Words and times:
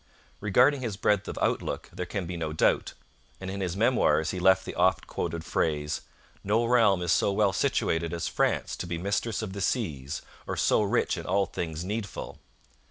Regarding 0.39 0.81
his 0.81 0.97
breadth 0.97 1.27
of 1.27 1.37
outlook 1.39 1.91
there 1.93 2.07
can 2.07 2.25
be 2.25 2.35
no 2.35 2.53
doubt, 2.53 2.95
and 3.39 3.51
in 3.51 3.61
his 3.61 3.77
Memoirs 3.77 4.31
he 4.31 4.39
left 4.39 4.65
the 4.65 4.73
oft 4.73 5.05
quoted 5.05 5.45
phrase: 5.45 6.01
'No 6.43 6.65
realm 6.65 7.03
is 7.03 7.11
so 7.11 7.31
well 7.31 7.53
situated 7.53 8.11
as 8.11 8.27
France 8.27 8.75
to 8.77 8.87
be 8.87 8.97
mistress 8.97 9.43
of 9.43 9.53
the 9.53 9.61
seas 9.61 10.23
or 10.47 10.57
so 10.57 10.81
rich 10.81 11.17
in 11.19 11.27
all 11.27 11.45
things 11.45 11.85
needful.' 11.85 12.39